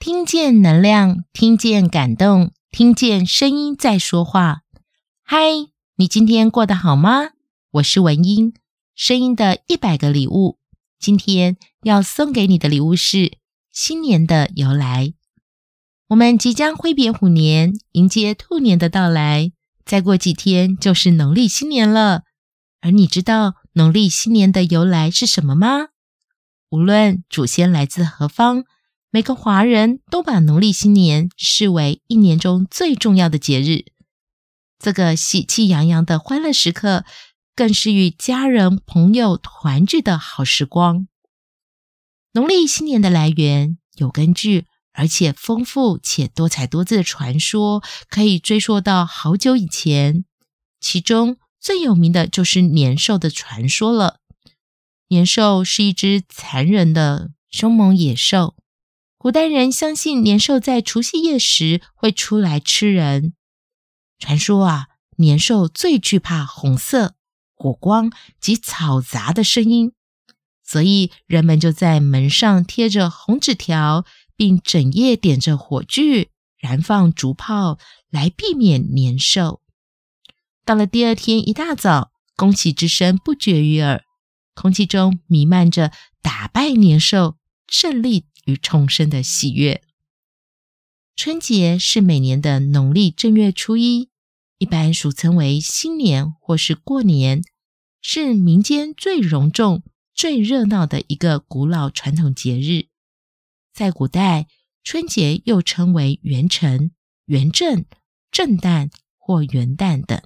[0.00, 4.62] 听见能量，听见感动，听见声音在说话。
[5.22, 5.38] 嗨，
[5.96, 7.32] 你今天过得好吗？
[7.72, 8.54] 我是文英，
[8.94, 10.58] 声音的一百个礼物。
[10.98, 13.36] 今天要送给你的礼物是
[13.70, 15.12] 新年的由来。
[16.08, 19.52] 我们即将挥别虎年，迎接兔年的到来。
[19.84, 22.22] 再过几天就是农历新年了。
[22.80, 25.88] 而你知道农历新年的由来是什么吗？
[26.70, 28.64] 无论祖先来自何方，
[29.12, 33.86] 每个华人都把农历新年视为一年中最重要的节日。
[34.78, 37.04] 这个喜气洋洋的欢乐时刻，
[37.56, 41.08] 更是与家人朋友团聚的好时光。
[42.34, 50.24] 农历新年的来源有根据，而且丰富且多彩多姿的传说，可以追溯到好久以前。
[50.78, 54.20] 其中最有名的就是年兽的传说了。
[55.08, 58.54] 年兽是一只残忍的凶猛野兽，
[59.22, 63.34] 古代人相信年兽在除夕夜时会出来吃人。
[64.18, 64.86] 传说啊，
[65.18, 67.16] 年兽最惧怕红色。
[67.54, 69.92] 火光及嘈杂的声音，
[70.64, 79.60] 所以人们就在门上贴着红纸条，并整夜点着火炬，燃放竹炮，来避免年兽。
[80.64, 84.02] 到了第二天一大早，恭喜之声不绝于耳，
[84.54, 85.92] 空气中弥漫着
[86.22, 87.36] 打败年兽、
[87.68, 89.82] 胜利与重生的喜悦。
[91.16, 94.10] 春节是每年的农历正月初一。
[94.58, 97.42] 一般俗称为新年或是过年，
[98.02, 99.82] 是民间最隆重、
[100.14, 102.88] 最热闹的一个古老传统节日。
[103.72, 104.48] 在古代，
[104.84, 106.90] 春节又称为元辰、
[107.24, 107.86] 元正、
[108.30, 110.20] 正旦或元旦等，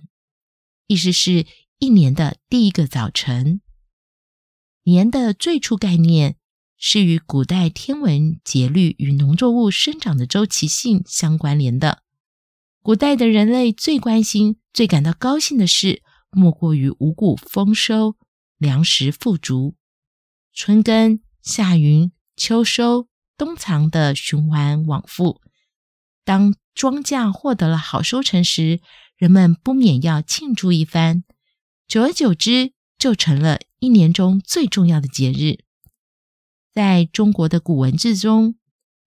[0.89, 1.47] 意思是
[1.79, 3.61] 一年的第一个早晨。
[4.83, 6.37] 年的最初概念
[6.77, 12.03] 是与古代天文节律与农作物生长的周期性相关联的。
[12.83, 18.17] 古代的人类最关心、最感到高兴的事，莫过于五谷丰收、
[18.59, 19.75] 粮食富足、
[20.53, 25.41] 春耕、夏耘、秋收、冬藏的循环往复。
[26.25, 28.81] 当庄稼获得了好收成时，
[29.17, 31.25] 人们不免要庆祝一番。
[31.89, 35.64] 久而久之，就成了一年中最重要的节日。
[36.75, 38.57] 在中国的古文字中，“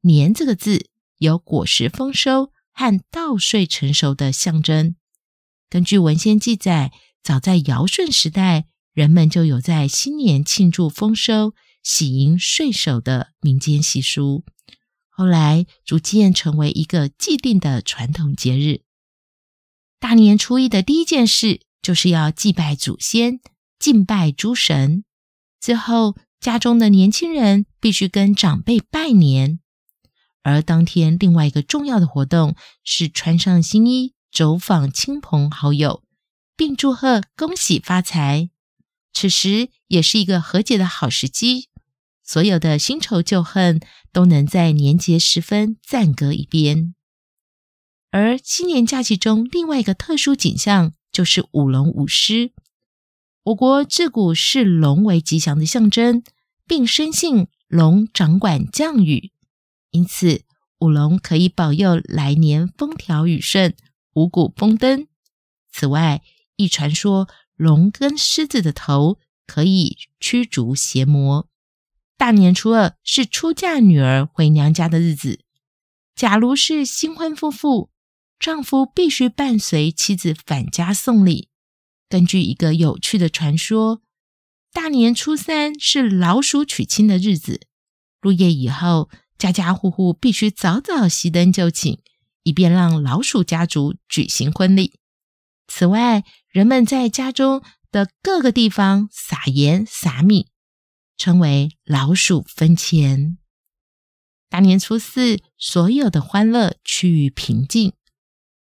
[0.02, 2.52] 年”这个字有果实丰收。
[2.80, 4.96] 和稻穗成熟的象征。
[5.68, 6.92] 根据文献记载，
[7.24, 14.46] 早在尧舜时代，人们就有在新年庆祝丰收、喜迎岁首的民间习俗。
[15.10, 18.82] 后来逐渐成为一个既定的传统节日。
[20.00, 23.40] 大年初一的第一件事，就是要祭拜祖先、
[23.80, 25.04] 敬拜诸神。
[25.60, 29.60] 之后，家中的年轻人必须跟长辈拜年。
[30.44, 36.04] 而当天，另外一个重要的活动是穿上新衣，走访亲朋好友，
[36.56, 38.50] 并祝贺恭喜发财。
[39.14, 41.70] 此时也是一个和解的好时机，
[42.24, 43.82] 所有的新仇旧恨
[44.14, 46.94] 都能在年节时分暂搁一边。
[48.12, 52.54] 而新年假期中，另外一个特殊景象就是舞龙舞狮。
[53.48, 56.22] 我国自古视龙为吉祥的象征，
[56.66, 59.32] 并深信龙掌管降雨。
[59.92, 60.42] 因此，
[60.80, 63.74] 舞龙可以保佑来年风调雨顺、
[64.16, 65.08] 五谷丰登。
[65.72, 66.22] 此外，
[66.58, 71.48] 亦传说龙跟狮子的头可以驱逐邪魔。
[72.18, 75.40] 大年初二是出嫁女儿回娘家的日子。
[76.14, 77.92] 假如是新婚夫妇，
[78.38, 81.48] 丈夫必须伴随妻子返家送礼。
[82.10, 84.02] 根据一个有趣的传说，
[84.72, 87.62] 大年初三是老鼠娶亲的日子。
[88.22, 92.00] 入夜以后，家家户户必须早早熄灯就寝，
[92.44, 95.00] 以便让老鼠家族举行婚礼。
[95.68, 100.48] 此外，人们在家中的各个地方撒盐撒米，
[101.18, 103.38] 称为老鼠分钱。
[104.50, 107.92] 大年初四，所有的欢乐趋于平静。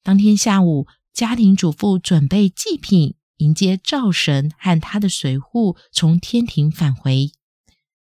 [0.03, 7.33] 当天下午，家庭主妇准备祭品，迎接灶神和他的随扈从天庭返回。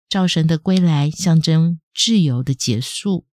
[0.08, 3.26] 灶神的归来，象征自由的结束，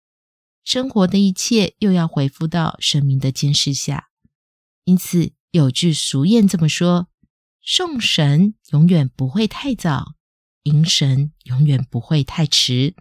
[0.64, 4.08] 生活的一切又要恢复到神明的监视下。
[4.84, 7.08] 因此，有句俗谚这么说
[7.60, 10.14] ：“送神永远不会太早，
[10.62, 12.94] 迎神永远不会太迟。”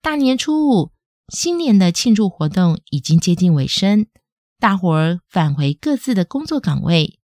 [0.00, 0.92] 大年初五，
[1.28, 4.06] 新年的庆祝活动已经接近尾声，
[4.58, 7.18] 大伙儿返回各自的工作岗位，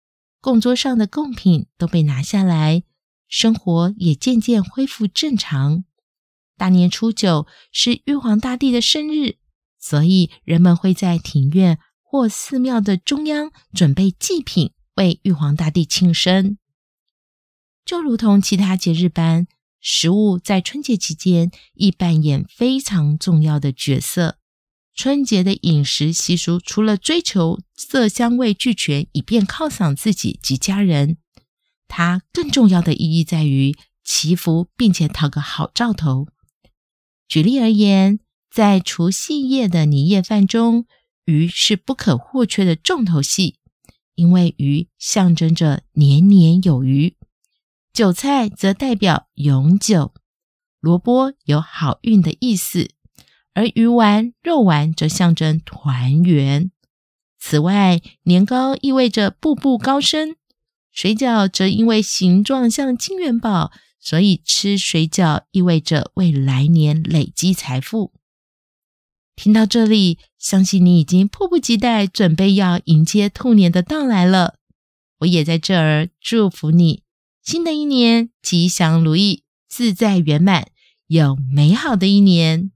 [0.44, 2.82] 供桌上的贡品都被拿下来。
[3.26, 5.84] 生活也渐渐恢复正常。
[6.58, 9.38] 大年初九是玉皇大帝的生日，
[9.78, 16.58] 所以人们会在庭院或寺庙的中央准备祭品，为玉皇大帝庆生。
[17.86, 19.46] 就如同其他节日般，
[19.80, 24.36] 食物在春节期间亦扮演非常重要的角色。
[24.94, 31.18] 春节的饮食习俗，除了追求色香味俱全，以便犒赏自己及家人，
[31.88, 33.74] 它更重要的意义在于
[34.04, 36.28] 祈福，并且讨个好兆头。
[37.26, 38.20] 举例而言，
[38.50, 40.86] 在除夕夜的年夜饭中，
[41.24, 43.56] 鱼是不可或缺的重头戏，
[44.14, 47.16] 因为鱼象征着年年有余；
[47.92, 50.14] 韭菜则代表永久，
[50.78, 52.90] 萝卜有好运的意思。
[53.54, 56.70] 而鱼丸、肉丸则象征团圆。
[57.38, 60.36] 此外，年糕意味着步步高升，
[60.92, 63.70] 水饺则因为形状像金元宝，
[64.00, 68.12] 所以吃水饺意味着为来年累积财富。
[69.36, 74.54] 听到这里，相信你已经迫不及待准备要迎接兔年的到来了。
[75.18, 77.02] 我也在这儿祝福你，
[77.42, 80.68] 新的一年吉祥如意、自在圆满，
[81.06, 82.70] 有美好的一年。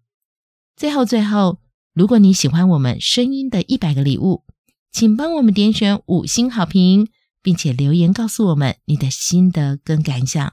[0.78, 1.58] 最后，最后，
[1.92, 4.44] 如果你喜欢我们声音的一百个礼物，
[4.92, 7.08] 请帮我们点选五星好评，
[7.42, 10.52] 并且留言告诉我们你的心得跟感想。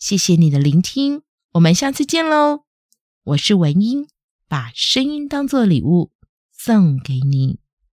[0.00, 1.22] 谢谢你的聆听，
[1.52, 2.64] 我们下次见喽！
[3.22, 4.08] 我是文英，
[4.48, 6.10] 把声音当作礼物
[6.50, 7.60] 送给你。